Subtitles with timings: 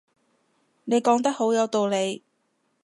[0.85, 2.23] 你講得好有道理